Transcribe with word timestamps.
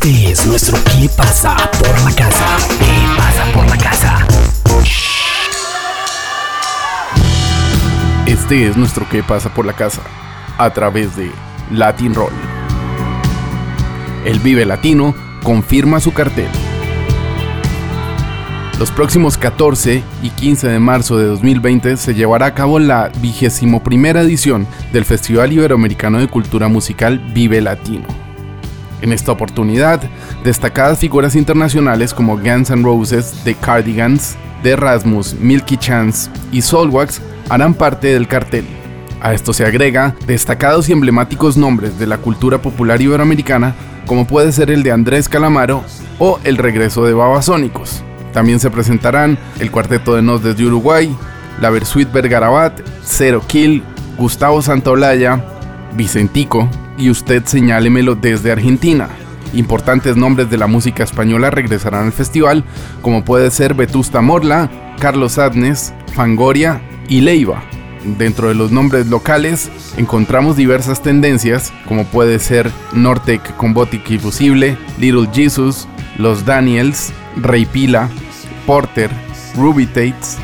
Este 0.00 0.30
es 0.30 0.46
nuestro 0.46 0.78
¿Qué 0.84 1.08
pasa 1.08 1.56
por 1.56 2.04
la 2.04 2.14
casa? 2.14 2.56
¿Qué 2.78 3.16
pasa 3.16 3.52
por 3.52 3.66
la 3.68 3.76
casa? 3.76 4.26
Este 8.24 8.68
es 8.68 8.76
nuestro 8.76 9.08
¿Qué 9.10 9.24
pasa 9.24 9.52
por 9.52 9.66
la 9.66 9.72
casa? 9.72 10.02
A 10.56 10.70
través 10.70 11.16
de 11.16 11.32
Latin 11.72 12.14
Roll. 12.14 12.32
El 14.24 14.38
Vive 14.38 14.64
Latino 14.64 15.16
confirma 15.42 15.98
su 15.98 16.12
cartel. 16.12 16.48
Los 18.78 18.92
próximos 18.92 19.36
14 19.36 20.04
y 20.22 20.30
15 20.30 20.68
de 20.68 20.78
marzo 20.78 21.18
de 21.18 21.24
2020 21.24 21.96
se 21.96 22.14
llevará 22.14 22.46
a 22.46 22.54
cabo 22.54 22.78
la 22.78 23.10
vigésimo 23.20 23.82
primera 23.82 24.20
edición 24.20 24.68
del 24.92 25.04
Festival 25.04 25.52
Iberoamericano 25.52 26.20
de 26.20 26.28
Cultura 26.28 26.68
Musical 26.68 27.18
Vive 27.34 27.60
Latino. 27.60 28.17
En 29.00 29.12
esta 29.12 29.32
oportunidad, 29.32 30.00
destacadas 30.42 30.98
figuras 30.98 31.36
internacionales 31.36 32.12
como 32.12 32.36
Guns 32.36 32.70
N' 32.70 32.82
Roses, 32.82 33.32
The 33.44 33.54
Cardigans, 33.54 34.36
The 34.62 34.70
Erasmus, 34.70 35.34
Milky 35.34 35.76
Chance 35.76 36.30
y 36.50 36.62
Soulwax 36.62 37.20
harán 37.48 37.74
parte 37.74 38.08
del 38.08 38.26
cartel. 38.26 38.66
A 39.20 39.34
esto 39.34 39.52
se 39.52 39.64
agrega 39.64 40.14
destacados 40.26 40.88
y 40.88 40.92
emblemáticos 40.92 41.56
nombres 41.56 41.98
de 41.98 42.06
la 42.06 42.18
cultura 42.18 42.58
popular 42.58 43.00
iberoamericana, 43.00 43.74
como 44.06 44.26
puede 44.26 44.52
ser 44.52 44.70
el 44.70 44.82
de 44.82 44.92
Andrés 44.92 45.28
Calamaro 45.28 45.82
o 46.18 46.38
el 46.44 46.56
regreso 46.56 47.04
de 47.04 47.14
Babasónicos. 47.14 48.02
También 48.32 48.60
se 48.60 48.70
presentarán 48.70 49.38
el 49.58 49.70
Cuarteto 49.70 50.14
de 50.14 50.22
Nos 50.22 50.42
desde 50.42 50.66
Uruguay, 50.66 51.14
la 51.60 51.70
Versuit 51.70 52.10
Vergarabat, 52.10 52.80
Zero 53.04 53.42
Kill, 53.46 53.82
Gustavo 54.16 54.62
Santaolalla, 54.62 55.44
Vicentico 55.94 56.68
y 56.98 57.10
Usted 57.10 57.44
Señálemelo 57.46 58.14
desde 58.14 58.52
Argentina. 58.52 59.08
Importantes 59.54 60.16
nombres 60.16 60.50
de 60.50 60.58
la 60.58 60.66
música 60.66 61.04
española 61.04 61.50
regresarán 61.50 62.06
al 62.06 62.12
festival, 62.12 62.64
como 63.00 63.24
puede 63.24 63.50
ser 63.50 63.74
Vetusta 63.74 64.20
Morla, 64.20 64.70
Carlos 64.98 65.38
Adnes, 65.38 65.94
Fangoria 66.14 66.82
y 67.08 67.20
Leiva. 67.22 67.62
Dentro 68.18 68.48
de 68.48 68.54
los 68.54 68.70
nombres 68.70 69.06
locales 69.08 69.70
encontramos 69.96 70.56
diversas 70.56 71.02
tendencias, 71.02 71.72
como 71.86 72.04
puede 72.04 72.38
ser 72.38 72.70
Nortec 72.92 73.56
con 73.56 73.74
Botic 73.74 74.20
Fusible, 74.20 74.76
Little 74.98 75.28
Jesus, 75.32 75.88
Los 76.16 76.44
Daniels, 76.44 77.12
Rey 77.36 77.64
Pila, 77.66 78.08
Porter, 78.66 79.10
Ruby 79.56 79.86
Tates, 79.86 80.36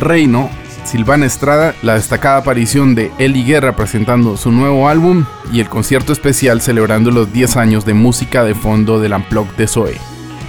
Reino, 0.00 0.50
Silvana 0.84 1.26
Estrada, 1.26 1.74
la 1.82 1.94
destacada 1.94 2.38
aparición 2.38 2.94
de 2.94 3.10
Eli 3.18 3.44
Guerra 3.44 3.76
presentando 3.76 4.36
su 4.36 4.52
nuevo 4.52 4.88
álbum 4.88 5.24
y 5.52 5.60
el 5.60 5.68
concierto 5.68 6.12
especial 6.12 6.60
celebrando 6.60 7.10
los 7.10 7.32
10 7.32 7.56
años 7.56 7.84
de 7.84 7.94
música 7.94 8.44
de 8.44 8.54
fondo 8.54 9.00
del 9.00 9.12
Unplug 9.12 9.54
de 9.56 9.66
Zoe. 9.66 9.96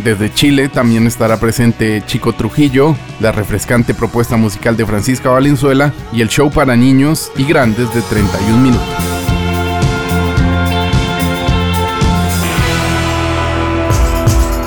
Desde 0.03 0.33
Chile 0.33 0.67
también 0.67 1.05
estará 1.05 1.39
presente 1.39 2.03
Chico 2.07 2.33
Trujillo, 2.33 2.95
la 3.19 3.31
refrescante 3.31 3.93
propuesta 3.93 4.35
musical 4.35 4.75
de 4.75 4.85
Francisca 4.85 5.29
Valenzuela 5.29 5.93
y 6.11 6.21
el 6.21 6.29
show 6.29 6.49
para 6.49 6.75
niños 6.75 7.31
y 7.37 7.43
grandes 7.43 7.93
de 7.93 8.01
31 8.01 8.57
minutos. 8.57 8.87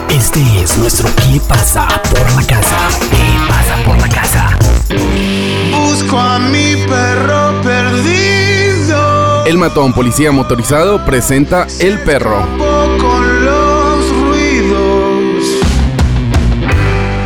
Este 0.09 0.63
es 0.63 0.79
nuestro 0.79 1.09
¿Qué 1.17 1.41
pasa 1.49 1.87
por 2.11 2.33
la 2.35 2.47
casa? 2.47 2.89
¿Qué 3.11 3.37
pasa 3.49 3.85
por 3.85 4.01
la 4.01 4.09
casa? 4.09 4.59
Busco 5.95 6.19
a 6.19 6.41
mi 6.41 6.75
perro 6.89 7.63
perdido. 7.63 9.47
El 9.47 9.59
matón 9.59 9.93
policía 9.93 10.33
motorizado 10.33 11.05
presenta 11.05 11.69
El 11.79 12.01
Perro. 12.01 12.45
Con 12.99 13.45
los 13.45 14.11
ruidos. 14.23 15.45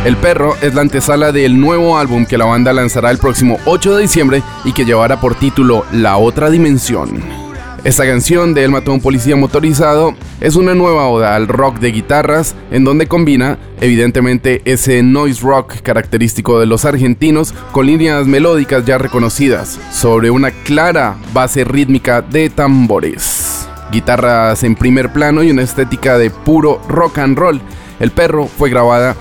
El 0.05 0.17
Perro 0.17 0.55
es 0.61 0.75
la 0.75 0.81
antesala 0.81 1.31
del 1.31 1.59
nuevo 1.59 1.97
álbum 1.97 2.27
que 2.27 2.37
la 2.37 2.45
banda 2.45 2.71
lanzará 2.71 3.09
el 3.09 3.17
próximo 3.17 3.57
8 3.65 3.95
de 3.95 4.01
diciembre 4.03 4.43
y 4.63 4.71
que 4.71 4.85
llevará 4.85 5.19
por 5.19 5.33
título 5.33 5.83
La 5.91 6.17
Otra 6.17 6.51
Dimensión. 6.51 7.38
Esta 7.85 8.05
canción 8.05 8.53
de 8.53 8.65
El 8.65 8.71
Matón 8.71 8.99
Policía 8.99 9.37
Motorizado 9.37 10.13
es 10.41 10.57
una 10.57 10.75
nueva 10.75 11.07
oda 11.07 11.35
al 11.35 11.47
rock 11.47 11.79
de 11.79 11.91
guitarras 11.91 12.53
en 12.71 12.83
donde 12.83 13.07
combina 13.07 13.57
evidentemente 13.79 14.61
ese 14.65 15.01
noise 15.01 15.41
rock 15.41 15.81
característico 15.81 16.59
de 16.59 16.65
los 16.65 16.83
argentinos 16.83 17.53
con 17.71 17.85
líneas 17.85 18.27
melódicas 18.27 18.85
ya 18.85 18.97
reconocidas 18.97 19.79
sobre 19.93 20.29
una 20.29 20.51
clara 20.51 21.15
base 21.31 21.63
rítmica 21.63 22.21
de 22.21 22.49
tambores. 22.49 23.65
Guitarras 23.93 24.63
en 24.63 24.75
primer 24.75 25.13
plano 25.13 25.41
y 25.41 25.49
una 25.51 25.61
estética 25.61 26.17
de 26.17 26.31
puro 26.31 26.81
rock 26.89 27.19
and 27.19 27.37
roll. 27.37 27.61
El 28.01 28.11
perro 28.11 28.47
fue 28.47 28.69
grabada 28.69 29.15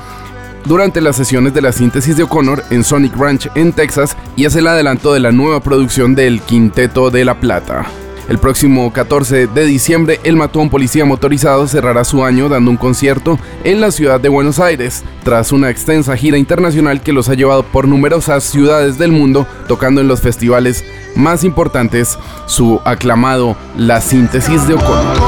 durante 0.65 1.01
las 1.01 1.15
sesiones 1.15 1.55
de 1.55 1.63
la 1.63 1.71
síntesis 1.71 2.17
de 2.17 2.25
O'Connor 2.25 2.65
en 2.71 2.83
Sonic 2.83 3.17
Ranch 3.17 3.49
en 3.55 3.73
Texas 3.73 4.17
y 4.35 4.47
es 4.47 4.57
el 4.57 4.67
adelanto 4.67 5.13
de 5.13 5.21
la 5.21 5.31
nueva 5.31 5.61
producción 5.61 6.17
del 6.17 6.41
Quinteto 6.41 7.11
de 7.13 7.25
la 7.25 7.39
Plata. 7.39 7.87
El 8.29 8.39
próximo 8.39 8.93
14 8.93 9.47
de 9.47 9.65
diciembre, 9.65 10.21
el 10.23 10.37
Matón 10.37 10.69
Policía 10.69 11.07
Motorizado 11.07 11.67
cerrará 11.67 12.05
su 12.05 12.25
año 12.25 12.51
dando 12.51 12.71
un 12.71 12.77
concierto 12.77 13.39
en 13.65 13.81
la 13.81 13.91
ciudad 13.91 14.21
de 14.21 14.29
Buenos 14.29 14.61
Aires, 14.61 15.03
tras 15.25 15.51
una 15.51 15.71
extensa 15.71 16.15
gira 16.15 16.37
internacional 16.37 17.01
que 17.01 17.15
los 17.15 17.31
ha 17.31 17.35
llevado 17.35 17.63
por 17.63 17.89
numerosas 17.89 18.45
ciudades 18.45 18.99
del 18.99 19.13
mundo, 19.13 19.47
tocando 19.67 20.03
en 20.03 20.09
los 20.09 20.21
festivales 20.21 20.85
más 21.17 21.43
importantes 21.43 22.19
su 22.45 22.83
aclamado 22.85 23.57
La 23.79 24.03
Síntesis 24.03 24.69
de 24.69 24.75
O'Connor. 24.75 25.28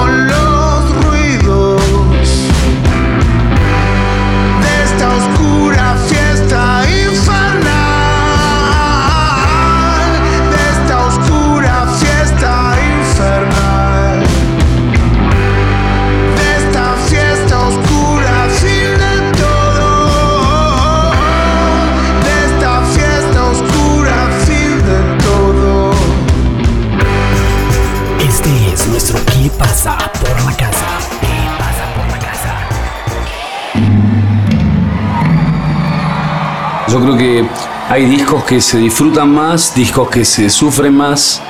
Creo 37.16 37.16
que 37.16 37.48
hay 37.88 38.04
discos 38.06 38.44
que 38.44 38.60
se 38.60 38.78
disfrutan 38.78 39.32
más, 39.32 39.74
discos 39.74 40.08
que 40.10 40.24
se 40.24 40.50
sufren 40.50 40.96
más, 40.96 41.42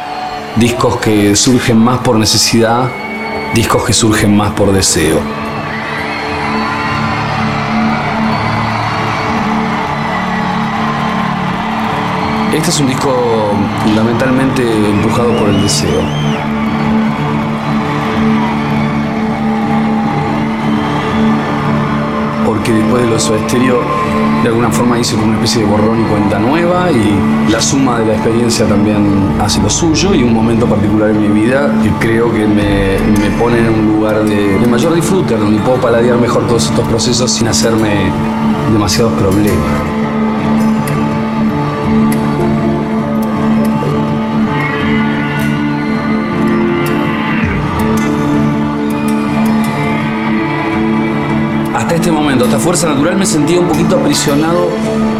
discos 0.56 0.96
que 0.98 1.34
surgen 1.36 1.78
más 1.78 1.98
por 2.00 2.16
necesidad, 2.16 2.90
discos 3.54 3.84
que 3.84 3.92
surgen 3.92 4.36
más 4.36 4.52
por 4.52 4.72
deseo. 4.72 5.20
Este 12.54 12.70
es 12.70 12.80
un 12.80 12.88
disco 12.88 13.12
fundamentalmente 13.84 14.62
empujado 14.62 15.36
por 15.36 15.48
el 15.48 15.62
deseo. 15.62 16.49
Porque 22.70 22.82
después 22.82 23.30
de 23.30 23.36
estéreo 23.36 23.80
de 24.42 24.48
alguna 24.48 24.70
forma 24.70 24.98
hice 24.98 25.14
como 25.14 25.28
una 25.28 25.34
especie 25.34 25.62
de 25.62 25.70
borrón 25.70 26.00
y 26.00 26.04
cuenta 26.04 26.38
nueva 26.38 26.90
y 26.90 27.50
la 27.50 27.60
suma 27.60 27.98
de 27.98 28.06
la 28.06 28.14
experiencia 28.14 28.66
también 28.66 29.36
hace 29.40 29.60
lo 29.60 29.68
suyo 29.68 30.14
y 30.14 30.22
un 30.22 30.32
momento 30.32 30.66
particular 30.66 31.10
en 31.10 31.20
mi 31.20 31.28
vida 31.28 31.70
que 31.82 31.90
creo 32.06 32.32
que 32.32 32.46
me, 32.46 32.98
me 33.18 33.30
pone 33.38 33.58
en 33.58 33.68
un 33.68 33.86
lugar 33.96 34.24
de, 34.24 34.58
de 34.58 34.66
mayor 34.66 34.94
disfrute, 34.94 35.36
donde 35.36 35.60
puedo 35.60 35.80
paladear 35.80 36.18
mejor 36.18 36.46
todos 36.46 36.66
estos 36.66 36.86
procesos 36.88 37.30
sin 37.30 37.48
hacerme 37.48 38.10
demasiados 38.72 39.12
problemas. 39.14 39.99
Hasta 51.80 51.94
este 51.94 52.12
momento, 52.12 52.44
hasta 52.44 52.58
Fuerza 52.58 52.88
Natural, 52.88 53.16
me 53.16 53.24
sentía 53.24 53.58
un 53.58 53.66
poquito 53.66 53.96
aprisionado 53.96 54.68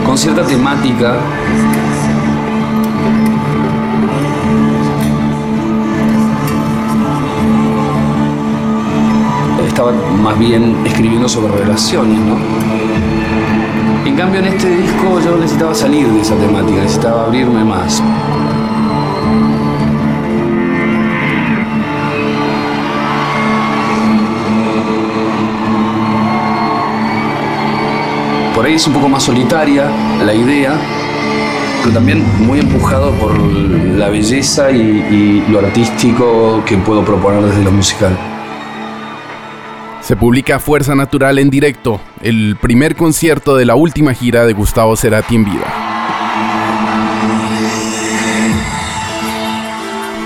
con 0.04 0.18
cierta 0.18 0.44
temática. 0.44 1.16
Estaba 9.66 9.92
más 10.22 10.38
bien 10.38 10.76
escribiendo 10.84 11.28
sobre 11.28 11.56
relaciones, 11.56 12.18
¿no? 12.18 12.36
En 14.04 14.16
cambio, 14.16 14.40
en 14.40 14.46
este 14.46 14.68
disco 14.68 15.18
yo 15.24 15.38
necesitaba 15.38 15.74
salir 15.74 16.08
de 16.08 16.20
esa 16.20 16.34
temática, 16.34 16.82
necesitaba 16.82 17.24
abrirme 17.24 17.64
más. 17.64 18.02
Es 28.75 28.87
un 28.87 28.93
poco 28.93 29.08
más 29.08 29.25
solitaria 29.25 29.90
la 30.25 30.34
idea, 30.34 30.78
pero 31.82 31.94
también 31.94 32.25
muy 32.38 32.61
empujado 32.61 33.12
por 33.12 33.37
la 33.37 34.08
belleza 34.08 34.70
y, 34.70 34.81
y 35.11 35.44
lo 35.50 35.58
artístico 35.58 36.62
que 36.64 36.76
puedo 36.76 37.05
proponer 37.05 37.43
desde 37.43 37.64
lo 37.64 37.72
musical. 37.72 38.17
Se 40.02 40.17
publica 40.17 40.58
Fuerza 40.58 40.94
Natural 40.94 41.38
en 41.38 41.50
directo, 41.50 42.00
el 42.22 42.56
primer 42.61 42.96
concierto 42.96 43.56
de 43.56 43.64
la 43.64 43.75
última 43.75 44.14
gira 44.14 44.46
de 44.46 44.52
Gustavo 44.52 44.96
Cerati 44.96 45.34
en 45.34 45.44
vida. 45.44 45.90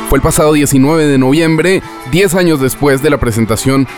Fue 0.09 0.19
el 0.19 0.23
pasado 0.23 0.53
19 0.53 1.07
de 1.07 1.19
noviembre, 1.19 1.83
10 2.13 2.35
años 2.37 2.61
después 2.61 3.03
de 3.03 3.11
la 3.11 3.19
presentación 3.19 3.89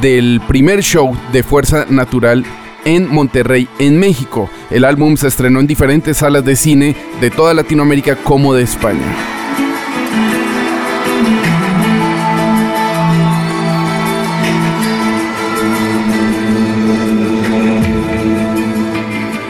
del 0.00 0.40
primer 0.48 0.82
show 0.82 1.16
de 1.32 1.42
Fuerza 1.42 1.86
Natural 1.88 2.44
en 2.84 3.08
Monterrey, 3.08 3.68
en 3.78 3.98
México. 3.98 4.50
El 4.70 4.84
álbum 4.84 5.16
se 5.16 5.28
estrenó 5.28 5.60
en 5.60 5.66
diferentes 5.66 6.18
salas 6.18 6.44
de 6.44 6.56
cine 6.56 6.96
de 7.20 7.30
toda 7.30 7.54
Latinoamérica 7.54 8.16
como 8.16 8.54
de 8.54 8.62
España. 8.62 9.00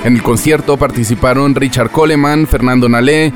En 0.04 0.16
el 0.16 0.22
concierto 0.22 0.76
participaron 0.76 1.54
Richard 1.54 1.90
Coleman, 1.90 2.46
Fernando 2.46 2.88
Nalé, 2.88 3.32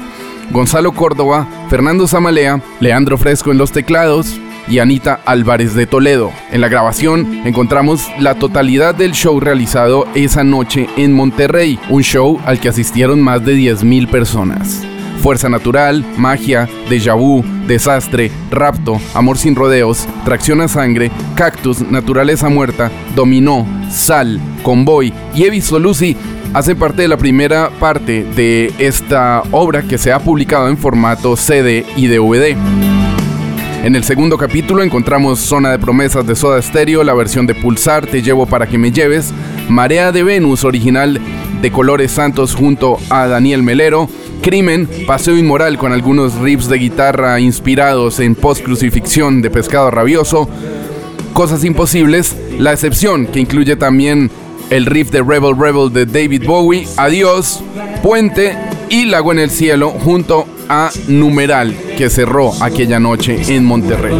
Gonzalo 0.50 0.92
Córdoba, 0.92 1.46
Fernando 1.68 2.08
Zamalea, 2.08 2.60
Leandro 2.80 3.18
Fresco 3.18 3.52
en 3.52 3.58
los 3.58 3.70
teclados 3.70 4.40
y 4.68 4.78
Anita 4.78 5.20
Álvarez 5.24 5.74
de 5.74 5.86
Toledo. 5.86 6.32
En 6.50 6.60
la 6.60 6.68
grabación 6.68 7.42
encontramos 7.44 8.08
la 8.18 8.34
totalidad 8.36 8.94
del 8.94 9.12
show 9.12 9.40
realizado 9.40 10.06
esa 10.14 10.44
noche 10.44 10.88
en 10.96 11.12
Monterrey, 11.12 11.78
un 11.88 12.02
show 12.02 12.40
al 12.44 12.60
que 12.60 12.68
asistieron 12.68 13.20
más 13.20 13.44
de 13.44 13.56
10.000 13.56 14.08
personas. 14.08 14.84
Fuerza 15.20 15.48
Natural, 15.48 16.04
Magia, 16.18 16.68
Déjà 16.90 17.14
Vu, 17.14 17.42
Desastre, 17.66 18.30
Rapto, 18.50 19.00
Amor 19.14 19.38
sin 19.38 19.56
Rodeos, 19.56 20.06
Tracción 20.24 20.60
a 20.60 20.68
Sangre, 20.68 21.10
Cactus, 21.34 21.80
Naturaleza 21.80 22.50
Muerta, 22.50 22.90
Dominó, 23.14 23.66
Sal, 23.90 24.38
Convoy 24.62 25.14
y 25.34 25.44
He 25.44 25.50
visto 25.50 25.78
Lucy 25.78 26.14
hace 26.52 26.74
parte 26.74 27.02
de 27.02 27.08
la 27.08 27.16
primera 27.16 27.70
parte 27.80 28.24
de 28.24 28.72
esta 28.78 29.42
obra 29.50 29.82
que 29.82 29.98
se 29.98 30.12
ha 30.12 30.18
publicado 30.18 30.68
en 30.68 30.76
formato 30.76 31.36
CD 31.36 31.86
y 31.96 32.06
DVD. 32.06 33.03
En 33.84 33.94
el 33.96 34.02
segundo 34.02 34.38
capítulo 34.38 34.82
encontramos 34.82 35.40
Zona 35.40 35.70
de 35.70 35.78
Promesas 35.78 36.26
de 36.26 36.34
Soda 36.34 36.62
Stereo, 36.62 37.04
la 37.04 37.12
versión 37.12 37.46
de 37.46 37.54
Pulsar, 37.54 38.06
Te 38.06 38.22
llevo 38.22 38.46
para 38.46 38.66
que 38.66 38.78
me 38.78 38.90
lleves, 38.90 39.30
Marea 39.68 40.10
de 40.10 40.22
Venus, 40.22 40.64
original 40.64 41.20
de 41.60 41.70
Colores 41.70 42.10
Santos 42.10 42.54
junto 42.54 42.96
a 43.10 43.26
Daniel 43.26 43.62
Melero, 43.62 44.08
Crimen, 44.40 44.88
Paseo 45.06 45.36
Inmoral 45.36 45.76
con 45.76 45.92
algunos 45.92 46.36
riffs 46.36 46.66
de 46.70 46.78
guitarra 46.78 47.38
inspirados 47.40 48.20
en 48.20 48.34
post-crucifixión 48.34 49.42
de 49.42 49.50
Pescado 49.50 49.90
Rabioso, 49.90 50.48
Cosas 51.34 51.62
Imposibles, 51.62 52.34
La 52.58 52.72
Excepción, 52.72 53.26
que 53.26 53.40
incluye 53.40 53.76
también 53.76 54.30
el 54.70 54.86
riff 54.86 55.10
de 55.10 55.20
Rebel 55.20 55.58
Rebel 55.58 55.92
de 55.92 56.06
David 56.06 56.46
Bowie, 56.46 56.88
Adiós, 56.96 57.62
Puente 58.02 58.56
y 58.94 59.06
Lago 59.06 59.32
en 59.32 59.40
el 59.40 59.50
Cielo 59.50 59.90
junto 59.90 60.46
a 60.68 60.88
Numeral 61.08 61.76
que 61.98 62.08
cerró 62.08 62.52
aquella 62.62 63.00
noche 63.00 63.42
en 63.48 63.64
Monterrey. 63.64 64.14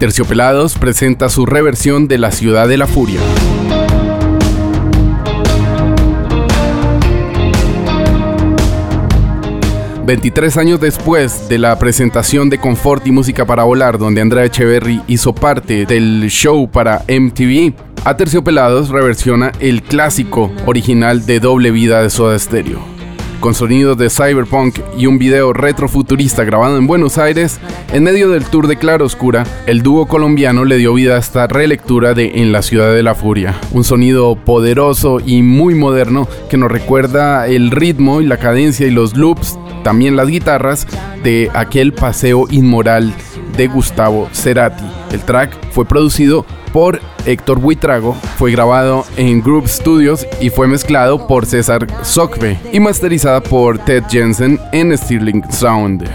Terciopelados 0.00 0.78
presenta 0.78 1.28
su 1.28 1.44
reversión 1.44 2.08
de 2.08 2.16
La 2.16 2.30
Ciudad 2.32 2.66
de 2.66 2.78
la 2.78 2.86
Furia. 2.86 3.20
...23 10.06 10.56
años 10.56 10.80
después 10.80 11.48
de 11.50 11.58
la 11.58 11.78
presentación 11.78 12.48
de 12.48 12.58
Confort 12.58 13.06
y 13.06 13.12
Música 13.12 13.44
para 13.44 13.64
Volar... 13.64 13.98
...donde 13.98 14.22
Andrea 14.22 14.46
Echeverry 14.46 15.02
hizo 15.06 15.34
parte 15.34 15.84
del 15.84 16.28
show 16.30 16.68
para 16.68 17.04
MTV... 17.06 17.74
Aterciopelados 18.06 18.88
reversiona 18.88 19.52
el 19.60 19.82
clásico 19.82 20.50
original 20.64 21.26
de 21.26 21.40
Doble 21.40 21.70
Vida 21.70 22.02
de 22.02 22.08
Soda 22.08 22.38
Stereo 22.38 22.99
con 23.40 23.54
sonidos 23.54 23.96
de 23.96 24.10
cyberpunk 24.10 24.78
y 24.96 25.06
un 25.06 25.18
video 25.18 25.52
retrofuturista 25.52 26.44
grabado 26.44 26.76
en 26.76 26.86
Buenos 26.86 27.18
Aires, 27.18 27.58
en 27.92 28.04
medio 28.04 28.28
del 28.28 28.44
tour 28.44 28.66
de 28.66 28.76
Claroscura, 28.76 29.44
el 29.66 29.82
dúo 29.82 30.06
colombiano 30.06 30.64
le 30.64 30.76
dio 30.76 30.94
vida 30.94 31.16
a 31.16 31.18
esta 31.18 31.46
relectura 31.46 32.14
de 32.14 32.42
En 32.42 32.52
la 32.52 32.62
ciudad 32.62 32.92
de 32.92 33.02
la 33.02 33.14
furia, 33.14 33.58
un 33.72 33.82
sonido 33.82 34.36
poderoso 34.36 35.20
y 35.24 35.42
muy 35.42 35.74
moderno 35.74 36.28
que 36.48 36.58
nos 36.58 36.70
recuerda 36.70 37.48
el 37.48 37.70
ritmo 37.70 38.20
y 38.20 38.26
la 38.26 38.36
cadencia 38.36 38.86
y 38.86 38.90
los 38.90 39.16
loops, 39.16 39.58
también 39.82 40.16
las 40.16 40.28
guitarras, 40.28 40.86
de 41.24 41.50
aquel 41.54 41.92
paseo 41.92 42.46
inmoral 42.50 43.12
de 43.56 43.66
Gustavo 43.66 44.28
Cerati. 44.32 44.84
El 45.12 45.20
track 45.20 45.52
fue 45.72 45.86
producido 45.86 46.46
por 46.72 47.00
Héctor 47.26 47.60
Buitrago, 47.60 48.14
fue 48.38 48.52
grabado 48.52 49.04
en 49.16 49.42
Group 49.42 49.68
Studios 49.68 50.26
y 50.40 50.50
fue 50.50 50.66
mezclado 50.66 51.26
por 51.26 51.46
César 51.46 51.86
Sokve 52.02 52.58
y 52.72 52.80
masterizada 52.80 53.42
por 53.42 53.78
Ted 53.78 54.04
Jensen 54.08 54.58
en 54.72 54.96
Stirling 54.96 55.44
Sound. 55.50 56.08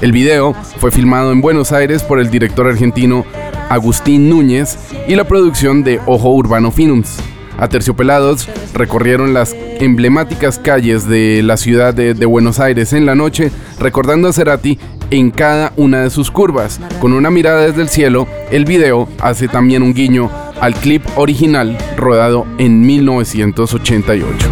El 0.00 0.12
video 0.12 0.54
fue 0.78 0.90
filmado 0.90 1.32
en 1.32 1.40
Buenos 1.40 1.72
Aires 1.72 2.02
por 2.02 2.20
el 2.20 2.30
director 2.30 2.66
argentino 2.66 3.24
Agustín 3.68 4.28
Núñez 4.28 4.78
y 5.06 5.14
la 5.14 5.24
producción 5.24 5.84
de 5.84 6.00
Ojo 6.06 6.30
Urbano 6.30 6.70
Films. 6.70 7.18
Aterciopelados 7.58 8.48
recorrieron 8.72 9.34
las 9.34 9.54
emblemáticas 9.80 10.58
calles 10.58 11.06
de 11.06 11.42
la 11.42 11.56
ciudad 11.56 11.92
de, 11.92 12.14
de, 12.14 12.26
Buenos 12.26 12.58
Aires 12.58 12.94
en 12.94 13.04
la 13.04 13.14
noche, 13.14 13.50
recordando 13.78 14.28
a 14.28 14.32
Cerati 14.32 14.78
en 15.10 15.30
cada 15.30 15.72
una 15.76 16.02
de 16.02 16.10
sus 16.10 16.30
curvas. 16.30 16.80
Con 17.00 17.12
una 17.12 17.30
mirada 17.30 17.66
desde 17.66 17.82
el 17.82 17.88
cielo, 17.88 18.28
el 18.50 18.64
video 18.64 19.08
hace 19.20 19.48
también 19.48 19.82
un 19.82 19.94
guiño 19.94 20.30
al 20.60 20.74
clip 20.74 21.04
original 21.16 21.76
rodado 21.96 22.46
en 22.58 22.82
1988. 22.82 24.48